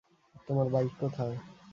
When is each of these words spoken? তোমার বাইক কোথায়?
তোমার 0.47 0.67
বাইক 0.69 0.91
কোথায়? 0.99 1.35